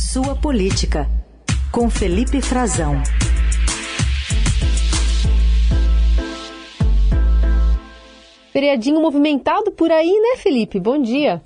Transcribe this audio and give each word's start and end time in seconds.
Sua 0.00 0.34
Política, 0.34 1.06
com 1.70 1.90
Felipe 1.90 2.40
Frazão. 2.40 2.94
Feriadinho 8.50 9.00
movimentado 9.00 9.70
por 9.70 9.92
aí, 9.92 10.10
né, 10.10 10.38
Felipe? 10.38 10.80
Bom 10.80 11.00
dia. 11.00 11.42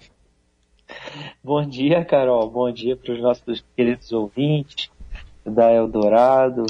Bom 1.42 1.66
dia, 1.66 2.04
Carol. 2.04 2.48
Bom 2.48 2.70
dia 2.70 2.96
para 2.96 3.12
os 3.12 3.20
nossos 3.20 3.64
queridos 3.76 4.12
ouvintes 4.12 4.88
da 5.44 5.72
Eldorado. 5.72 6.64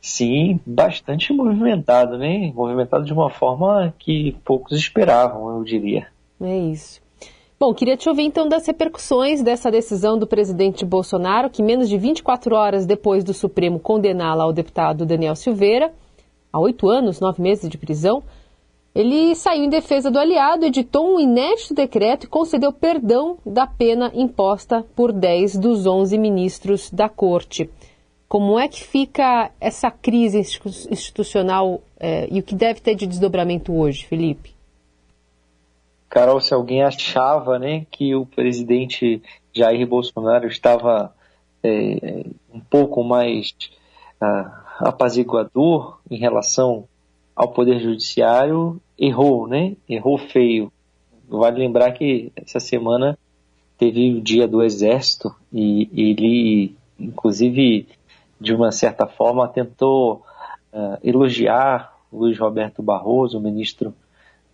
Sim, 0.00 0.60
bastante 0.64 1.32
movimentado, 1.32 2.16
né? 2.16 2.52
Movimentado 2.54 3.04
de 3.04 3.12
uma 3.12 3.28
forma 3.28 3.92
que 3.98 4.36
poucos 4.44 4.78
esperavam, 4.78 5.58
eu 5.58 5.64
diria. 5.64 6.06
É 6.40 6.56
isso. 6.56 7.03
Bom, 7.64 7.72
queria 7.72 7.96
te 7.96 8.10
ouvir 8.10 8.24
então 8.24 8.46
das 8.46 8.66
repercussões 8.66 9.42
dessa 9.42 9.70
decisão 9.70 10.18
do 10.18 10.26
presidente 10.26 10.84
Bolsonaro, 10.84 11.48
que 11.48 11.62
menos 11.62 11.88
de 11.88 11.96
24 11.96 12.54
horas 12.54 12.84
depois 12.84 13.24
do 13.24 13.32
Supremo 13.32 13.80
condená-la 13.80 14.44
ao 14.44 14.52
deputado 14.52 15.06
Daniel 15.06 15.34
Silveira, 15.34 15.90
a 16.52 16.60
oito 16.60 16.90
anos, 16.90 17.20
nove 17.20 17.40
meses 17.40 17.66
de 17.70 17.78
prisão, 17.78 18.22
ele 18.94 19.34
saiu 19.34 19.64
em 19.64 19.70
defesa 19.70 20.10
do 20.10 20.18
aliado, 20.18 20.66
editou 20.66 21.14
um 21.14 21.18
inédito 21.18 21.72
decreto 21.72 22.24
e 22.24 22.28
concedeu 22.28 22.70
perdão 22.70 23.38
da 23.46 23.66
pena 23.66 24.12
imposta 24.14 24.84
por 24.94 25.10
10 25.10 25.56
dos 25.56 25.86
11 25.86 26.18
ministros 26.18 26.90
da 26.90 27.08
corte. 27.08 27.70
Como 28.28 28.58
é 28.58 28.68
que 28.68 28.84
fica 28.84 29.50
essa 29.58 29.90
crise 29.90 30.38
institucional 30.90 31.80
é, 31.98 32.28
e 32.30 32.40
o 32.40 32.42
que 32.42 32.54
deve 32.54 32.82
ter 32.82 32.94
de 32.94 33.06
desdobramento 33.06 33.72
hoje, 33.72 34.04
Felipe? 34.04 34.53
Carol, 36.08 36.40
se 36.40 36.54
alguém 36.54 36.82
achava 36.82 37.58
né, 37.58 37.86
que 37.90 38.14
o 38.14 38.24
presidente 38.24 39.22
Jair 39.52 39.86
Bolsonaro 39.86 40.46
estava 40.46 41.14
é, 41.62 42.24
um 42.52 42.60
pouco 42.60 43.02
mais 43.02 43.54
uh, 44.20 44.50
apaziguador 44.80 45.98
em 46.10 46.16
relação 46.16 46.84
ao 47.34 47.48
Poder 47.48 47.80
Judiciário, 47.80 48.80
errou, 48.98 49.46
né? 49.46 49.76
Errou 49.88 50.18
feio. 50.18 50.72
Vale 51.28 51.58
lembrar 51.58 51.92
que 51.92 52.30
essa 52.36 52.60
semana 52.60 53.18
teve 53.76 54.12
o 54.14 54.20
dia 54.20 54.46
do 54.46 54.62
Exército 54.62 55.34
e 55.52 55.88
ele, 55.92 56.76
inclusive, 56.98 57.88
de 58.40 58.54
uma 58.54 58.70
certa 58.70 59.06
forma, 59.06 59.48
tentou 59.48 60.22
uh, 60.72 60.98
elogiar 61.02 61.92
Luiz 62.12 62.38
Roberto 62.38 62.82
Barroso, 62.82 63.40
ministro 63.40 63.94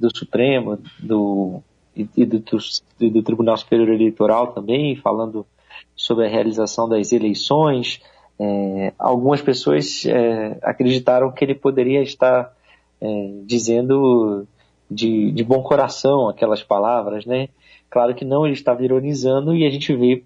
do 0.00 0.16
Supremo 0.16 0.78
do, 0.98 1.62
e, 1.94 2.08
e 2.16 2.24
do, 2.24 2.38
do, 2.40 3.10
do, 3.10 3.22
Tribunal 3.22 3.56
Superior 3.56 3.90
Eleitoral 3.90 4.48
também, 4.48 4.96
falando 4.96 5.46
sobre 5.94 6.26
a 6.26 6.28
realização 6.28 6.88
das 6.88 7.12
eleições. 7.12 8.00
É, 8.38 8.94
algumas 8.98 9.42
pessoas 9.42 10.04
é, 10.06 10.58
acreditaram 10.62 11.30
que 11.30 11.44
ele 11.44 11.54
poderia 11.54 12.02
estar 12.02 12.52
é, 13.00 13.30
dizendo 13.44 14.46
de, 14.90 15.30
de 15.30 15.44
bom 15.44 15.62
coração 15.62 16.28
aquelas 16.28 16.62
palavras, 16.62 17.26
né? 17.26 17.48
Claro 17.90 18.14
que 18.14 18.24
não, 18.24 18.46
ele 18.46 18.54
estava 18.54 18.82
ironizando 18.82 19.54
e 19.54 19.66
a 19.66 19.70
gente 19.70 19.94
vê 19.94 20.24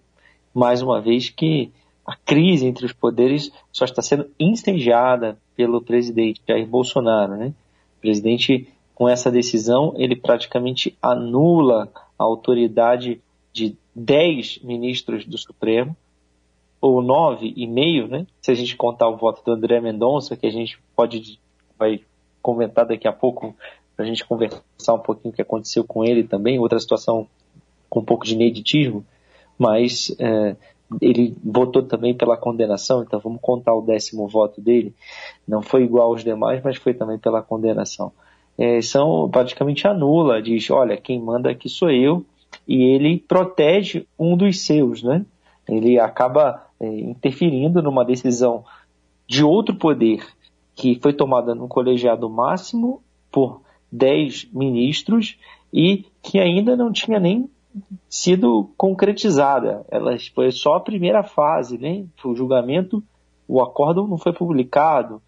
mais 0.55 0.81
uma 0.81 1.01
vez 1.01 1.29
que 1.29 1.73
a 2.07 2.15
crise 2.17 2.67
entre 2.67 2.85
os 2.85 2.93
poderes 2.93 3.51
só 3.73 3.85
está 3.85 4.03
sendo 4.03 4.27
incendiada 4.39 5.39
pelo 5.57 5.83
presidente 5.83 6.41
Jair 6.47 6.67
Bolsonaro, 6.67 7.37
né? 7.37 7.53
O 7.99 8.01
presidente, 8.01 8.69
com 8.95 9.09
essa 9.09 9.31
decisão, 9.31 9.93
ele 9.97 10.15
praticamente 10.15 10.97
anula 11.03 11.91
a 12.19 12.23
autoridade 12.23 13.21
de 13.53 13.77
10 13.95 14.61
ministros 14.63 15.25
do 15.25 15.37
Supremo, 15.37 15.97
ou 16.81 17.01
nove 17.01 17.53
e 17.57 17.67
meio, 17.67 18.07
né? 18.07 18.27
Se 18.43 18.51
a 18.51 18.55
gente 18.55 18.77
contar 18.77 19.09
o 19.09 19.17
voto 19.17 19.43
do 19.43 19.53
André 19.53 19.81
Mendonça, 19.81 20.37
que 20.37 20.47
a 20.47 20.51
gente 20.51 20.79
pode 20.95 21.41
vai 21.79 22.01
comentar 22.43 22.85
daqui 22.85 23.09
a 23.09 23.13
pouco, 23.13 23.57
para 23.97 24.05
a 24.05 24.09
gente 24.09 24.25
conversar 24.25 24.93
um 24.93 24.99
pouquinho 24.99 25.33
o 25.33 25.35
que 25.35 25.43
aconteceu 25.43 25.83
com 25.83 26.05
ele 26.05 26.25
também, 26.25 26.59
outra 26.59 26.79
situação 26.79 27.27
com 27.89 28.01
um 28.01 28.05
pouco 28.05 28.27
de 28.27 28.35
ineditismo, 28.35 29.05
mas 29.59 30.15
é, 30.19 30.57
ele 31.01 31.35
votou 31.43 31.83
também 31.83 32.15
pela 32.15 32.37
condenação, 32.37 33.03
então 33.03 33.19
vamos 33.19 33.41
contar 33.41 33.75
o 33.75 33.81
décimo 33.81 34.29
voto 34.29 34.61
dele. 34.61 34.95
Não 35.49 35.63
foi 35.63 35.85
igual 35.85 36.09
aos 36.09 36.23
demais, 36.23 36.63
mas 36.63 36.77
foi 36.77 36.93
também 36.93 37.19
pela 37.19 37.43
condenação. 37.43 38.13
É, 38.57 38.81
são 38.81 39.29
praticamente 39.29 39.87
anula, 39.87 40.41
diz, 40.41 40.71
olha, 40.71 40.97
quem 40.97 41.21
manda 41.21 41.51
aqui 41.51 41.69
sou 41.69 41.91
eu, 41.91 42.25
e 42.67 42.83
ele 42.83 43.19
protege 43.19 44.07
um 44.19 44.37
dos 44.37 44.61
seus, 44.61 45.03
né? 45.03 45.25
Ele 45.69 45.99
acaba 45.99 46.67
é, 46.79 46.87
interferindo 46.87 47.83
numa 47.83 48.05
decisão 48.05 48.65
de 49.27 49.43
outro 49.43 49.75
poder 49.75 50.25
que 50.75 50.99
foi 51.01 51.13
tomada 51.13 51.55
no 51.55 51.69
colegiado 51.69 52.29
máximo 52.29 53.03
por 53.31 53.61
10 53.91 54.49
ministros 54.53 55.39
e 55.73 56.05
que 56.23 56.39
ainda 56.39 56.77
não 56.77 56.93
tinha 56.93 57.19
nem 57.19 57.49
sido 58.09 58.71
concretizada. 58.77 59.85
Ela 59.89 60.17
foi 60.35 60.51
só 60.53 60.75
a 60.75 60.81
primeira 60.81 61.23
fase, 61.23 61.79
né? 61.79 62.05
O 62.25 62.35
julgamento, 62.35 63.03
o 63.49 63.61
acórdão 63.61 64.07
não 64.07 64.19
foi 64.19 64.33
publicado. 64.33 65.21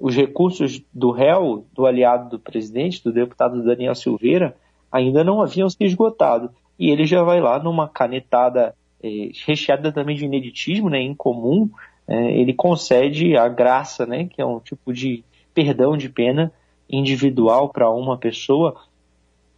Os 0.00 0.16
recursos 0.16 0.82
do 0.92 1.10
réu, 1.10 1.64
do 1.72 1.86
aliado 1.86 2.30
do 2.30 2.38
presidente, 2.38 3.02
do 3.04 3.12
deputado 3.12 3.62
Daniel 3.62 3.94
Silveira, 3.94 4.56
ainda 4.90 5.22
não 5.22 5.40
haviam 5.40 5.70
se 5.70 5.76
esgotado. 5.80 6.50
E 6.78 6.90
ele 6.90 7.04
já 7.04 7.22
vai 7.22 7.40
lá 7.40 7.62
numa 7.62 7.88
canetada 7.88 8.74
eh, 9.02 9.30
recheada 9.46 9.92
também 9.92 10.16
de 10.16 10.24
ineditismo, 10.24 10.90
né, 10.90 11.00
incomum, 11.00 11.70
é, 12.10 12.32
ele 12.32 12.52
concede 12.52 13.36
a 13.36 13.48
graça, 13.48 14.04
né, 14.04 14.24
que 14.24 14.42
é 14.42 14.44
um 14.44 14.58
tipo 14.58 14.92
de 14.92 15.22
perdão 15.54 15.96
de 15.96 16.08
pena 16.08 16.52
individual 16.88 17.68
para 17.68 17.88
uma 17.88 18.18
pessoa 18.18 18.74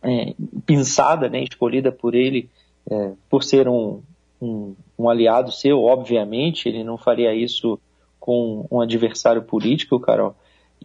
é, 0.03 0.35
pensada, 0.67 1.31
né, 1.31 1.43
escolhida 1.43 1.91
por 1.91 2.15
ele 2.15 2.51
é, 2.91 3.13
por 3.31 3.43
ser 3.43 3.67
um, 3.69 4.03
um, 4.41 4.75
um, 4.99 5.09
aliado 5.09 5.51
seu, 5.51 5.83
obviamente, 5.83 6.69
ele 6.69 6.85
não 6.85 6.99
faria 6.99 7.35
isso 7.35 7.81
com 8.23 8.65
um 8.71 8.81
adversário 8.81 9.43
político, 9.43 9.99
Carol. 9.99 10.37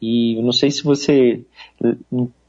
E 0.01 0.41
não 0.41 0.51
sei 0.51 0.71
se 0.71 0.83
você 0.83 1.41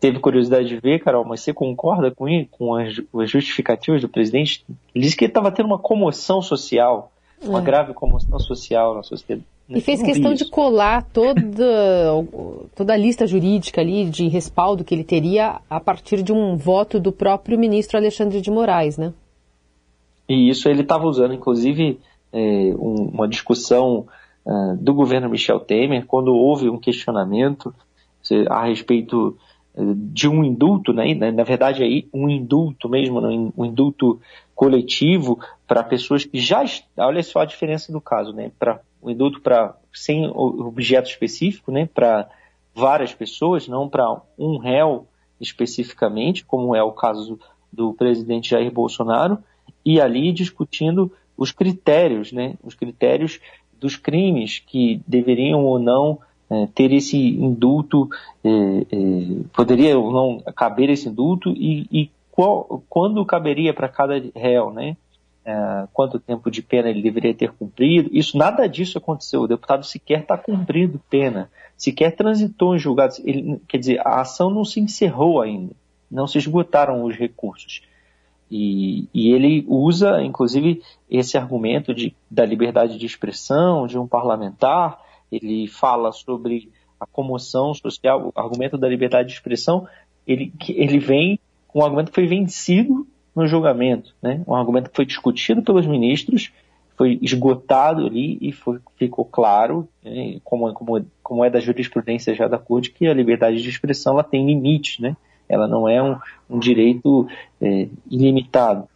teve 0.01 0.19
curiosidade 0.19 0.67
de 0.67 0.81
ver, 0.81 1.01
Carol, 1.01 1.27
mas 1.27 1.43
você 1.43 1.53
concorda 1.53 2.11
com, 2.11 2.27
ele, 2.27 2.49
com 2.51 2.75
as, 2.75 2.99
as 3.15 3.31
justificativas 3.31 4.01
do 4.01 4.09
presidente? 4.09 4.65
Ele 4.95 5.05
disse 5.05 5.15
que 5.15 5.25
ele 5.25 5.31
estava 5.31 5.53
tendo 5.53 5.67
uma 5.67 5.79
comoção 5.79 6.41
social 6.41 7.13
uma 7.43 7.61
é. 7.61 7.63
grave 7.63 7.95
comoção 7.95 8.39
social 8.41 8.95
na 8.95 9.03
sociedade. 9.03 9.47
E 9.69 9.81
fez 9.81 10.03
questão 10.03 10.33
de 10.33 10.47
colar 10.47 11.03
toda, 11.13 11.45
toda 12.75 12.95
a 12.95 12.97
lista 12.97 13.27
jurídica 13.27 13.81
ali 13.81 14.07
de 14.07 14.27
respaldo 14.27 14.83
que 14.83 14.95
ele 14.95 15.05
teria 15.05 15.61
a 15.69 15.79
partir 15.79 16.23
de 16.23 16.33
um 16.33 16.57
voto 16.57 16.99
do 16.99 17.13
próprio 17.13 17.59
ministro 17.59 17.99
Alexandre 17.99 18.41
de 18.41 18.51
Moraes, 18.51 18.97
né? 18.97 19.13
E 20.29 20.49
isso 20.49 20.69
ele 20.69 20.83
estava 20.83 21.07
usando, 21.07 21.35
inclusive, 21.35 22.01
é, 22.33 22.39
um, 22.79 23.11
uma 23.13 23.29
discussão 23.29 24.07
uh, 24.49 24.77
do 24.77 24.95
governo 24.95 25.29
Michel 25.29 25.61
Temer, 25.61 26.07
quando 26.07 26.35
houve 26.35 26.71
um 26.71 26.79
questionamento 26.79 27.75
a 28.51 28.65
respeito 28.65 29.39
é, 29.75 29.81
de 29.95 30.29
um 30.29 30.45
indulto, 30.45 30.93
né? 30.93 31.15
na 31.15 31.45
verdade 31.45 31.83
aí 31.83 32.09
um 32.13 32.29
indulto 32.29 32.89
mesmo, 32.89 33.21
né? 33.21 33.51
um 33.57 33.65
indulto 33.65 34.21
coletivo 34.55 35.39
para 35.69 35.85
pessoas 35.85 36.25
que 36.25 36.39
já. 36.39 36.65
Olha 36.97 37.23
só 37.23 37.41
a 37.41 37.45
diferença 37.45 37.93
do 37.93 38.01
caso, 38.01 38.33
né? 38.33 38.51
Para 38.59 38.81
o 39.01 39.09
indulto 39.09 39.41
para 39.41 39.77
sem 39.95 40.27
objeto 40.35 41.09
específico, 41.09 41.71
né? 41.71 41.89
Para 41.95 42.29
várias 42.75 43.15
pessoas, 43.15 43.69
não 43.69 43.89
para 43.89 44.21
um 44.37 44.59
réu 44.59 45.07
especificamente, 45.41 46.45
como 46.45 46.75
é 46.75 46.83
o 46.83 46.91
caso 46.91 47.39
do 47.73 47.95
presidente 47.95 48.51
Jair 48.51 48.73
Bolsonaro, 48.73 49.39
e 49.85 50.01
ali 50.01 50.33
discutindo 50.33 51.13
os 51.37 51.53
critérios, 51.53 52.33
né? 52.33 52.55
Os 52.65 52.75
critérios 52.75 53.39
dos 53.81 53.97
crimes 53.97 54.59
que 54.59 55.01
deveriam 55.07 55.65
ou 55.65 55.79
não 55.79 56.19
é, 56.51 56.67
ter 56.75 56.93
esse 56.93 57.17
indulto, 57.17 58.09
é, 58.43 58.49
é, 58.51 59.45
poderia 59.53 59.99
ou 59.99 60.13
não 60.13 60.41
caber 60.53 60.89
esse 60.91 61.09
indulto 61.09 61.51
e, 61.51 61.87
e 61.93 62.11
qual, 62.31 62.83
quando 62.89 63.25
caberia 63.25 63.75
para 63.75 63.89
cada 63.89 64.15
réu, 64.35 64.73
né? 64.73 64.97
É, 65.45 65.89
quanto 65.93 66.19
tempo 66.19 66.51
de 66.51 66.61
pena 66.63 66.91
ele 66.91 67.03
deveria 67.03 67.35
ter 67.35 67.53
cumprido. 67.53 68.11
Isso, 68.13 68.37
nada 68.37 68.67
disso 68.67 68.99
aconteceu. 68.99 69.43
O 69.43 69.49
deputado 69.49 69.85
sequer 69.85 70.21
está 70.21 70.37
cumprindo 70.37 71.01
pena, 71.11 71.51
sequer 71.77 72.15
transitou 72.15 72.75
em 72.75 72.79
julgados. 72.79 73.21
Quer 73.67 73.79
dizer, 73.79 74.01
a 74.07 74.21
ação 74.21 74.51
não 74.51 74.65
se 74.65 74.79
encerrou 74.79 75.41
ainda, 75.41 75.75
não 76.11 76.27
se 76.27 76.39
esgotaram 76.39 77.03
os 77.03 77.17
recursos. 77.17 77.83
E, 78.51 79.09
e 79.13 79.33
ele 79.33 79.65
usa, 79.69 80.23
inclusive, 80.23 80.83
esse 81.11 81.37
argumento 81.37 81.95
de, 81.95 82.15
da 82.31 82.45
liberdade 82.45 82.99
de 82.99 83.07
expressão 83.07 83.87
de 83.87 83.99
um 83.99 84.07
parlamentar. 84.07 84.99
Ele 85.31 85.67
fala 85.69 86.13
sobre 86.13 86.71
a 86.99 87.07
comoção 87.07 87.75
social, 87.75 88.33
o 88.35 88.41
argumento 88.41 88.79
da 88.79 88.89
liberdade 88.89 89.29
de 89.29 89.35
expressão. 89.35 89.87
Ele, 90.27 90.53
ele 90.69 90.99
vem 90.99 91.39
um 91.75 91.83
argumento 91.83 92.09
que 92.09 92.15
foi 92.15 92.27
vencido 92.27 93.07
no 93.35 93.47
julgamento, 93.47 94.15
né? 94.21 94.43
um 94.49 94.55
argumento 94.55 94.91
que 94.91 94.97
foi 94.97 95.07
discutido 95.07 95.63
pelos 95.63 95.87
ministros, 95.87 96.51
foi 96.97 97.19
esgotado 97.23 98.05
ali 98.05 98.37
e 98.41 98.51
foi, 98.51 98.81
ficou 98.97 99.25
claro, 99.25 99.89
né, 100.05 100.41
como, 100.43 100.73
como, 100.75 101.07
como 101.23 101.45
é 101.45 101.49
da 101.49 101.61
jurisprudência 101.61 102.35
já 102.35 102.49
da 102.49 102.59
Corte, 102.59 102.91
que 102.91 103.07
a 103.07 103.15
liberdade 103.15 103.63
de 103.63 103.69
expressão 103.69 104.15
ela 104.15 104.25
tem 104.25 104.45
limites, 104.45 104.99
né? 104.99 105.17
Ela 105.49 105.67
não 105.67 105.89
é 105.89 106.03
um, 106.03 106.17
um 106.49 106.59
direito 106.59 107.27
é, 107.61 107.89
ilimitado. 108.11 108.89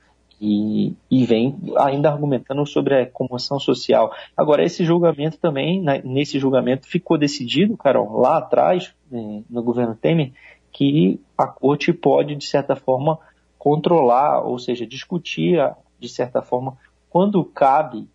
E, 0.44 0.92
e, 1.08 1.24
vem 1.24 1.56
ainda 1.78 2.10
argumentando 2.10 2.66
sobre 2.66 3.00
a 3.00 3.06
comoção 3.06 3.60
social. 3.60 4.12
Agora, 4.36 4.64
esse 4.64 4.84
julgamento 4.84 5.38
também, 5.38 5.80
né, 5.80 6.02
nesse 6.04 6.36
julgamento, 6.36 6.88
ficou 6.88 7.16
decidido, 7.16 7.76
Carol, 7.76 8.20
lá 8.20 8.38
atrás, 8.38 8.92
né, 9.08 9.44
no 9.48 9.62
governo 9.62 9.94
Temer, 9.94 10.32
que 10.72 11.20
a 11.38 11.46
corte 11.46 11.92
pode, 11.92 12.34
de 12.34 12.44
certa 12.44 12.74
forma, 12.74 13.20
controlar, 13.56 14.40
ou 14.40 14.58
seja, 14.58 14.84
discutir, 14.84 15.60
de 16.00 16.08
certa 16.08 16.42
forma, 16.42 16.76
quando 17.08 17.44
cabe 17.44 18.08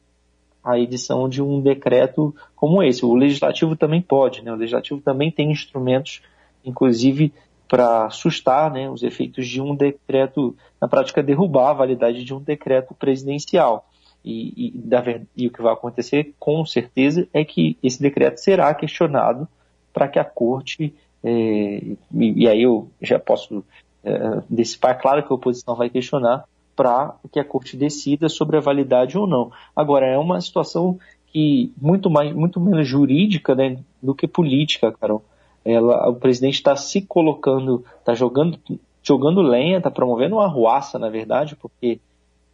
a 0.68 0.78
edição 0.78 1.30
de 1.30 1.42
um 1.42 1.62
decreto 1.62 2.36
como 2.54 2.84
esse. 2.84 3.06
O 3.06 3.16
legislativo 3.16 3.74
também 3.78 4.02
pode, 4.02 4.44
né? 4.44 4.52
o 4.52 4.58
legislativo 4.58 5.00
também 5.00 5.32
tem 5.32 5.50
instrumentos, 5.50 6.22
inclusive, 6.66 7.32
para 7.68 8.06
assustar 8.06 8.72
né, 8.72 8.90
os 8.90 9.04
efeitos 9.04 9.48
de 9.48 9.62
um 9.62 9.76
decreto, 9.76 10.56
na 10.82 10.88
prática, 10.88 11.22
derrubar 11.22 11.72
a 11.72 11.74
validade 11.74 12.24
de 12.24 12.34
um 12.34 12.42
decreto 12.42 12.94
presidencial. 12.94 13.88
E, 14.24 14.68
e, 14.68 14.72
da, 14.78 15.04
e 15.36 15.48
o 15.48 15.52
que 15.52 15.62
vai 15.62 15.74
acontecer, 15.74 16.34
com 16.40 16.66
certeza, 16.66 17.28
é 17.34 17.44
que 17.44 17.78
esse 17.84 18.02
decreto 18.02 18.40
será 18.40 18.74
questionado 18.74 19.48
para 19.94 20.08
que 20.08 20.20
a 20.20 20.24
corte, 20.24 20.94
é, 21.24 21.30
e, 21.30 21.98
e, 22.14 22.48
aí 22.48 22.64
eu 22.64 22.90
já 23.02 23.20
posso 23.20 23.64
é, 24.04 24.42
dissipar, 24.50 25.00
claro 25.00 25.26
que 25.26 25.32
a 25.32 25.36
oposição 25.36 25.76
vai 25.76 25.90
questionar, 25.90 26.46
para 26.76 27.16
que 27.32 27.40
a 27.40 27.46
corte 27.46 27.76
decida 27.76 28.30
sobre 28.30 28.58
a 28.58 28.62
validade 28.62 29.18
ou 29.18 29.26
não. 29.26 29.52
Agora, 29.76 30.06
é 30.06 30.18
uma 30.18 30.40
situação 30.40 31.00
que 31.28 31.74
muito, 31.82 32.10
mais, 32.10 32.34
muito 32.34 32.60
menos 32.60 32.88
jurídica 32.88 33.56
né, 33.56 33.80
do 34.02 34.14
que 34.14 34.28
política, 34.28 34.92
Carol 34.92 35.24
ela, 35.68 36.10
o 36.10 36.16
presidente 36.16 36.56
está 36.56 36.76
se 36.76 37.02
colocando, 37.02 37.84
está 38.00 38.14
jogando, 38.14 38.58
jogando 39.04 39.42
lenha, 39.42 39.78
está 39.78 39.92
promovendo 39.92 40.36
uma 40.36 40.46
arruaça, 40.46 40.98
na 40.98 41.10
verdade, 41.10 41.58
porque 41.58 42.00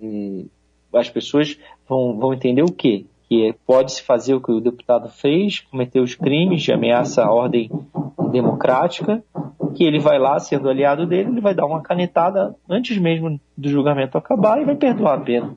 eh, 0.02 0.46
as 0.94 1.10
pessoas 1.10 1.58
vão, 1.88 2.18
vão 2.18 2.34
entender 2.34 2.64
o 2.64 2.72
quê? 2.72 3.06
Que 3.30 3.54
pode-se 3.68 4.02
fazer 4.02 4.34
o 4.34 4.42
que 4.42 4.52
o 4.52 4.60
deputado 4.60 5.10
fez, 5.10 5.60
cometer 5.60 6.00
os 6.00 6.16
crimes 6.16 6.64
de 6.64 6.74
ameaça 6.74 7.24
à 7.24 7.32
ordem 7.32 7.70
democrática, 8.32 9.24
que 9.76 9.84
ele 9.84 10.00
vai 10.00 10.18
lá, 10.18 10.40
sendo 10.40 10.68
aliado 10.68 11.06
dele, 11.06 11.30
ele 11.30 11.42
vai 11.42 11.54
dar 11.54 11.68
uma 11.68 11.82
canetada 11.82 12.56
antes 12.68 12.98
mesmo 12.98 13.40
do 13.56 13.70
julgamento 13.70 14.18
acabar 14.18 14.60
e 14.60 14.66
vai 14.66 14.76
perdoar 14.76 15.20
a 15.20 15.22
pena. 15.22 15.56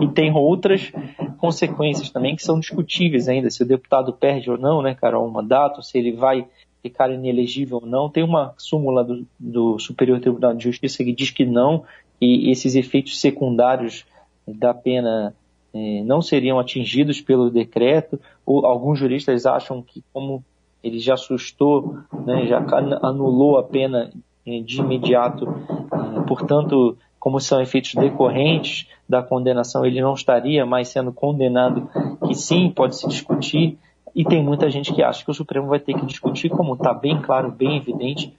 E 0.00 0.08
tem 0.08 0.32
outras 0.32 0.92
consequências 1.36 2.10
também 2.10 2.34
que 2.34 2.42
são 2.42 2.58
discutíveis 2.58 3.28
ainda, 3.28 3.50
se 3.50 3.62
o 3.62 3.66
deputado 3.66 4.12
perde 4.12 4.50
ou 4.50 4.58
não, 4.58 4.82
né, 4.82 4.94
Carol, 4.94 5.26
um 5.26 5.30
mandato, 5.30 5.82
se 5.82 5.98
ele 5.98 6.12
vai 6.12 6.46
ficar 6.82 7.10
inelegível 7.10 7.78
ou 7.82 7.86
não. 7.86 8.08
Tem 8.08 8.22
uma 8.22 8.54
súmula 8.56 9.04
do, 9.04 9.26
do 9.38 9.78
Superior 9.78 10.20
Tribunal 10.20 10.54
de 10.54 10.64
Justiça 10.64 11.04
que 11.04 11.12
diz 11.12 11.30
que 11.30 11.44
não, 11.44 11.84
e 12.20 12.50
esses 12.50 12.74
efeitos 12.74 13.20
secundários 13.20 14.04
da 14.46 14.72
pena 14.72 15.34
eh, 15.74 16.02
não 16.04 16.22
seriam 16.22 16.58
atingidos 16.58 17.20
pelo 17.20 17.50
decreto. 17.50 18.18
Ou, 18.44 18.64
alguns 18.64 18.98
juristas 18.98 19.46
acham 19.46 19.82
que, 19.82 20.02
como 20.12 20.44
ele 20.82 20.98
já 20.98 21.14
assustou, 21.14 21.98
né, 22.24 22.46
já 22.46 22.58
anulou 23.02 23.58
a 23.58 23.62
pena 23.62 24.12
eh, 24.46 24.60
de 24.60 24.80
imediato, 24.80 25.46
eh, 25.46 26.20
portanto, 26.26 26.96
como 27.26 27.40
são 27.40 27.60
efeitos 27.60 27.92
decorrentes 27.94 28.86
da 29.08 29.20
condenação, 29.20 29.84
ele 29.84 30.00
não 30.00 30.14
estaria 30.14 30.64
mais 30.64 30.86
sendo 30.86 31.12
condenado, 31.12 31.90
que 32.24 32.36
sim, 32.36 32.70
pode 32.70 32.94
se 32.94 33.08
discutir, 33.08 33.76
e 34.14 34.24
tem 34.24 34.40
muita 34.40 34.70
gente 34.70 34.94
que 34.94 35.02
acha 35.02 35.24
que 35.24 35.30
o 35.32 35.34
Supremo 35.34 35.66
vai 35.66 35.80
ter 35.80 35.94
que 35.94 36.06
discutir, 36.06 36.48
como 36.48 36.74
está 36.74 36.94
bem 36.94 37.20
claro, 37.20 37.50
bem 37.50 37.78
evidente, 37.78 38.32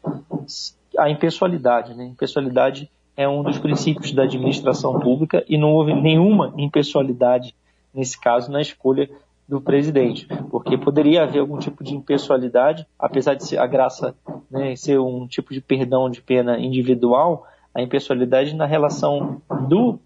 a 0.97 1.09
impessoalidade. 1.09 1.95
Né? 1.95 2.05
Impessoalidade 2.05 2.89
é 3.17 3.27
um 3.27 3.43
dos 3.43 3.59
princípios 3.59 4.13
da 4.13 4.23
administração 4.23 4.97
pública 5.01 5.43
e 5.49 5.57
não 5.57 5.73
houve 5.73 5.93
nenhuma 5.93 6.53
impessoalidade, 6.57 7.53
nesse 7.93 8.17
caso, 8.17 8.49
na 8.49 8.61
escolha 8.61 9.09
do 9.49 9.59
presidente, 9.59 10.29
porque 10.49 10.77
poderia 10.77 11.23
haver 11.23 11.39
algum 11.39 11.57
tipo 11.57 11.83
de 11.83 11.93
impessoalidade, 11.93 12.87
apesar 12.97 13.33
de 13.33 13.57
a 13.57 13.67
graça 13.67 14.15
né, 14.49 14.77
ser 14.77 14.97
um 14.97 15.27
tipo 15.27 15.53
de 15.53 15.59
perdão 15.59 16.09
de 16.09 16.21
pena 16.21 16.57
individual, 16.57 17.45
a 17.77 17.81
impessoalidade 17.83 18.55
na 18.55 18.65
relação 18.65 19.39
do, 19.67 19.99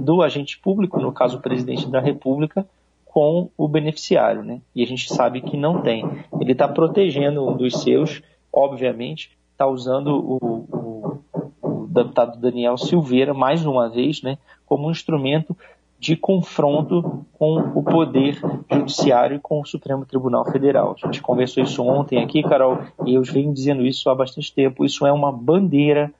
do 0.00 0.22
agente 0.22 0.58
público, 0.58 0.98
no 0.98 1.12
caso 1.12 1.36
o 1.36 1.42
presidente 1.42 1.86
da 1.86 2.00
República, 2.00 2.66
com 3.04 3.50
o 3.54 3.68
beneficiário, 3.68 4.42
né? 4.42 4.62
E 4.74 4.82
a 4.82 4.86
gente 4.86 5.12
sabe 5.12 5.42
que 5.42 5.54
não 5.54 5.82
tem. 5.82 6.08
Ele 6.40 6.52
está 6.52 6.66
protegendo 6.66 7.46
um 7.46 7.54
dos 7.54 7.82
seus, 7.82 8.22
obviamente, 8.50 9.36
está 9.52 9.66
usando 9.66 10.08
o, 10.08 10.64
o, 10.72 11.20
o, 11.60 11.86
deputado 11.88 12.40
Daniel 12.40 12.78
Silveira, 12.78 13.34
mais 13.34 13.66
uma 13.66 13.90
vez, 13.90 14.22
né, 14.22 14.38
como 14.64 14.88
um 14.88 14.90
instrumento 14.90 15.54
de 15.98 16.16
confronto 16.16 17.26
com 17.38 17.58
o 17.74 17.82
poder 17.82 18.40
judiciário 18.72 19.36
e 19.36 19.40
com 19.40 19.60
o 19.60 19.66
Supremo 19.66 20.06
Tribunal 20.06 20.50
Federal. 20.50 20.96
A 21.02 21.06
gente 21.06 21.20
conversou 21.20 21.62
isso 21.62 21.82
ontem 21.82 22.22
aqui, 22.22 22.42
Carol, 22.42 22.78
e 23.04 23.14
eu 23.14 23.22
venho 23.22 23.52
dizendo 23.52 23.84
isso 23.84 24.08
há 24.08 24.14
bastante 24.14 24.54
tempo. 24.54 24.82
Isso 24.82 25.06
é 25.06 25.12
uma 25.12 25.30
bandeira 25.30 26.10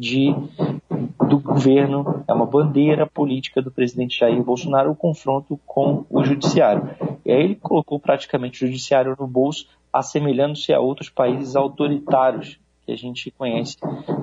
de, 0.00 0.34
do 1.28 1.38
governo, 1.38 2.24
é 2.26 2.32
uma 2.32 2.46
bandeira 2.46 3.06
política 3.06 3.60
do 3.60 3.70
presidente 3.70 4.18
Jair 4.18 4.42
Bolsonaro 4.42 4.90
o 4.90 4.96
confronto 4.96 5.60
com 5.66 6.06
o 6.08 6.24
judiciário. 6.24 6.88
E 7.24 7.30
aí 7.30 7.44
ele 7.44 7.54
colocou 7.54 8.00
praticamente 8.00 8.64
o 8.64 8.66
judiciário 8.66 9.14
no 9.20 9.26
bolso, 9.26 9.66
assemelhando-se 9.92 10.72
a 10.72 10.80
outros 10.80 11.10
países 11.10 11.54
autoritários 11.54 12.58
que 12.86 12.92
a 12.92 12.96
gente 12.96 13.30
conhece 13.30 13.76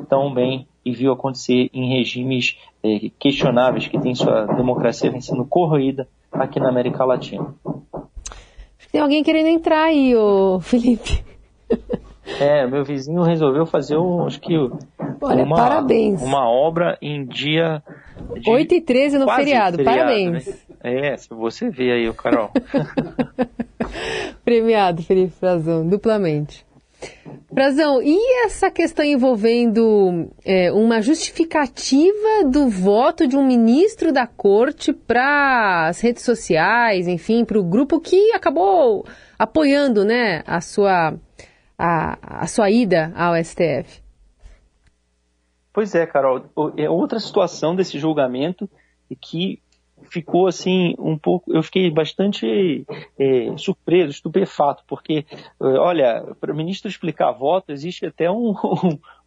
tão 0.10 0.34
bem 0.34 0.68
e 0.84 0.92
viu 0.92 1.12
acontecer 1.12 1.70
em 1.72 1.96
regimes 1.96 2.58
eh, 2.84 3.12
questionáveis 3.20 3.88
que 3.88 4.00
têm 4.00 4.16
sua 4.16 4.46
democracia 4.48 5.14
sendo 5.22 5.46
corroída 5.46 6.08
aqui 6.32 6.60
na 6.60 6.70
América 6.70 7.06
Latina. 7.06 7.54
Tem 8.92 9.00
alguém 9.00 9.24
querendo 9.24 9.50
entrar 9.50 9.84
aí, 9.84 10.16
ô 10.16 10.60
Felipe. 10.60 11.24
É, 12.40 12.68
meu 12.68 12.84
vizinho 12.84 13.22
resolveu 13.22 13.66
fazer, 13.66 13.98
um, 13.98 14.26
acho 14.26 14.40
que 14.40 14.54
Olha, 15.22 15.44
uma, 15.44 15.56
parabéns. 15.56 16.22
Uma 16.22 16.50
obra 16.50 16.98
em 17.02 17.26
dia. 17.26 17.84
De 18.40 18.50
8 18.50 18.76
e 18.76 18.82
13 18.82 19.18
no 19.18 19.26
feriado, 19.30 19.78
feriado, 19.78 19.84
parabéns. 19.84 20.48
Né? 20.48 20.54
É, 20.84 21.18
se 21.18 21.30
você 21.30 21.70
vê 21.70 21.92
aí, 21.92 22.10
o 22.10 22.14
Carol. 22.14 22.52
Premiado, 24.44 25.02
Felipe 25.04 25.34
Frazão, 25.34 25.88
duplamente. 25.88 26.66
Frazão, 27.54 28.02
e 28.02 28.46
essa 28.46 28.70
questão 28.70 29.06
envolvendo 29.06 30.30
é, 30.44 30.72
uma 30.72 31.02
justificativa 31.02 32.44
do 32.46 32.68
voto 32.68 33.28
de 33.28 33.38
um 33.38 33.46
ministro 33.46 34.12
da 34.12 34.28
corte 34.28 34.92
para 34.92 35.88
as 35.88 36.00
redes 36.02 36.24
sociais, 36.24 37.08
enfim, 37.08 37.46
para 37.46 37.60
o 37.60 37.64
grupo 37.64 38.00
que 38.00 38.32
acabou 38.34 39.06
apoiando 39.38 40.04
né, 40.04 40.44
a, 40.46 40.60
sua, 40.60 41.14
a, 41.78 42.42
a 42.44 42.48
sua 42.48 42.70
ida 42.70 43.12
ao 43.16 43.36
STF? 43.44 44.07
Pois 45.78 45.94
é, 45.94 46.08
Carol. 46.08 46.44
É 46.76 46.90
outra 46.90 47.20
situação 47.20 47.76
desse 47.76 48.00
julgamento 48.00 48.68
que 49.22 49.62
ficou 50.10 50.48
assim 50.48 50.96
um 50.98 51.16
pouco. 51.16 51.54
Eu 51.54 51.62
fiquei 51.62 51.92
bastante 51.92 52.84
é, 53.16 53.56
surpreso, 53.58 54.10
estupefato, 54.10 54.84
porque, 54.88 55.24
é, 55.30 55.66
olha, 55.66 56.34
para 56.42 56.52
o 56.52 56.56
ministro 56.56 56.90
explicar 56.90 57.32
voto, 57.32 57.72
existe 57.72 58.08
até 58.08 58.28
um, 58.32 58.56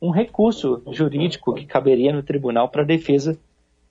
um, 0.02 0.08
um 0.08 0.10
recurso 0.10 0.82
jurídico 0.90 1.54
que 1.54 1.66
caberia 1.66 2.12
no 2.12 2.20
tribunal 2.20 2.68
para 2.68 2.82
defesa 2.82 3.38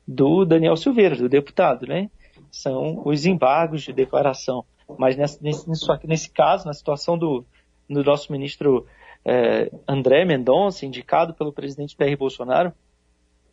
do 0.06 0.44
Daniel 0.44 0.76
Silveira, 0.76 1.16
do 1.16 1.30
deputado, 1.30 1.88
né? 1.88 2.12
São 2.52 3.04
os 3.06 3.26
embargos 3.26 3.84
de 3.84 3.94
declaração. 3.94 4.66
Mas 4.98 5.16
nesse, 5.16 5.42
nesse, 5.42 5.66
nesse 6.04 6.30
caso, 6.30 6.66
na 6.66 6.74
situação 6.74 7.18
do, 7.18 7.46
do 7.90 8.04
nosso 8.04 8.30
ministro 8.34 8.86
é, 9.26 9.72
André 9.88 10.26
Mendonça, 10.26 10.86
indicado 10.86 11.34
pelo 11.34 11.54
presidente 11.54 11.96
Jair 11.98 12.18
Bolsonaro, 12.18 12.74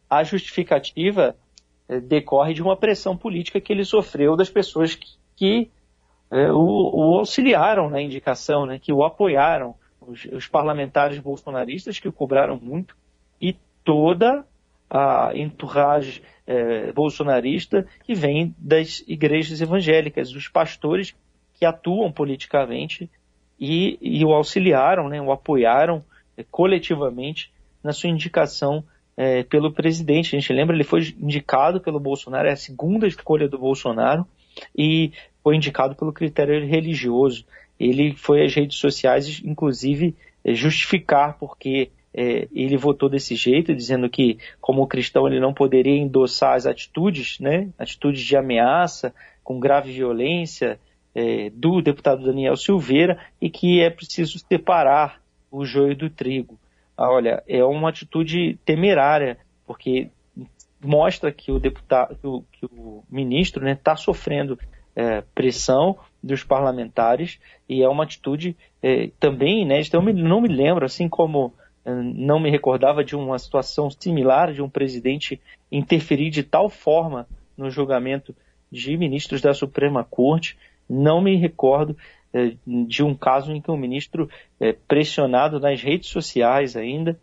a 0.09 0.23
justificativa 0.23 1.37
é, 1.89 2.01
decorre 2.01 2.55
de 2.55 2.63
uma 2.63 2.77
pressão 2.77 3.17
política 3.17 3.61
que 3.61 3.73
ele 3.73 3.85
sofreu 3.85 4.37
das 4.37 4.51
pessoas 4.51 4.95
que, 4.95 5.07
que 5.35 5.71
é, 6.31 6.51
o, 6.51 6.59
o, 6.59 7.19
auxiliaram 7.19 7.91
na 7.91 8.01
indicação, 8.01 8.67
né, 8.67 8.79
que 8.79 8.93
o 8.93 9.05
apoiaram, 9.05 9.75
os, 10.01 10.25
os, 10.27 10.47
parlamentares 10.47 11.19
bolsonaristas 11.19 11.99
que 11.99 12.09
o 12.09 12.13
cobraram 12.13 12.59
muito, 12.61 12.97
e 13.41 13.57
toda 13.85 14.47
a 14.89 15.33
entourage 15.35 16.23
é, 16.47 16.93
bolsonarista 16.93 17.87
que 18.05 18.15
vem 18.15 18.55
das 18.57 19.03
igrejas 19.07 19.61
evangélicas, 19.61 20.33
os 20.33 20.49
pastores 20.49 21.15
que 21.55 21.65
atuam 21.65 22.13
politicamente 22.13 23.11
e, 23.59 23.99
e 24.01 24.25
o 24.25 24.33
auxiliaram, 24.33 25.09
né, 25.09 25.21
o 25.21 25.33
apoiaram 25.33 26.05
é, 26.37 26.45
coletivamente 26.51 27.51
na 27.83 27.93
sua 27.93 28.11
indicação 28.11 28.85
é, 29.17 29.43
pelo 29.43 29.73
presidente. 29.73 30.37
A 30.37 30.41
gente 30.41 30.53
lembra, 30.53 30.77
ele 30.77 30.85
foi 30.85 31.15
indicado 31.19 31.81
pelo 31.81 31.99
Bolsonaro, 31.99 32.49
é 32.49 32.53
a 32.53 32.57
segunda 32.57 33.07
escolha 33.07 33.49
do 33.49 33.59
Bolsonaro, 33.59 34.27
e 34.77 35.13
foi 35.43 35.57
indicado 35.57 35.95
pelo 35.95 36.13
critério 36.13 36.67
religioso. 36.67 37.45
Ele 37.79 38.15
foi 38.15 38.45
às 38.45 38.55
redes 38.55 38.79
sociais, 38.79 39.41
inclusive, 39.45 40.15
é, 40.45 40.55
justificar 40.55 41.39
porque 41.39 41.91
é, 42.13 42.49
ele 42.55 42.77
votou 42.79 43.09
desse 43.09 43.35
jeito, 43.35 43.75
dizendo 43.75 44.09
que, 44.09 44.39
como 44.61 44.87
cristão, 44.87 45.27
ele 45.27 45.39
não 45.39 45.53
poderia 45.53 45.97
endossar 45.97 46.55
as 46.55 46.67
atitudes, 46.67 47.39
né, 47.39 47.69
atitudes 47.79 48.23
de 48.23 48.37
ameaça, 48.37 49.15
com 49.45 49.61
grave 49.61 49.93
violência, 49.93 50.81
é, 51.17 51.49
do 51.49 51.81
deputado 51.81 52.27
Daniel 52.27 52.57
Silveira, 52.57 53.19
e 53.41 53.49
que 53.49 53.81
é 53.81 53.89
preciso 53.89 54.39
separar 54.39 55.19
o 55.51 55.65
joio 55.65 55.97
do 55.97 56.11
trigo. 56.11 56.59
Ah, 56.95 57.11
olha, 57.11 57.43
é 57.49 57.65
uma 57.65 57.89
atitude 57.89 58.59
temerária, 58.67 59.39
porque 59.67 60.11
mostra 60.79 61.33
que 61.33 61.51
o 61.51 61.59
deputado, 61.59 62.17
que 62.17 62.27
o, 62.27 62.45
que 62.53 62.67
o 62.67 63.03
ministro 63.11 63.67
está 63.67 63.93
né, 63.93 63.97
sofrendo 63.97 64.59
é, 64.95 65.23
pressão 65.35 65.97
dos 66.23 66.45
parlamentares 66.45 67.41
e 67.67 67.83
é 67.83 67.89
uma 67.89 68.05
atitude 68.05 68.55
é, 68.83 69.11
também 69.19 69.63
inédita. 69.63 69.97
Eu 69.97 70.03
me, 70.03 70.13
não 70.13 70.43
me 70.43 70.49
lembro, 70.49 70.85
assim 70.85 71.09
como 71.09 71.55
é, 71.83 71.91
não 71.95 72.39
me 72.39 72.51
recordava 72.51 73.03
de 73.03 73.17
uma 73.17 73.39
situação 73.39 73.91
similar 73.91 74.53
de 74.53 74.61
um 74.61 74.69
presidente 74.69 75.41
interferir 75.73 76.29
de 76.29 76.43
tal 76.43 76.69
forma 76.69 77.27
no 77.57 77.71
julgamento 77.71 78.37
de 78.71 78.97
ministros 78.99 79.41
da 79.41 79.55
Suprema 79.55 80.05
Corte. 80.05 80.59
Não 80.89 81.21
me 81.21 81.37
recordo 81.37 81.97
é, 82.33 82.55
de 82.67 83.03
um 83.03 83.15
caso 83.15 83.53
em 83.53 83.61
que 83.61 83.71
um 83.71 83.77
ministro 83.77 84.29
é, 84.61 84.73
pressionado 84.73 85.59
nas 85.59 85.81
redes 85.81 86.11
sociais 86.11 86.77
ainda 86.77 87.19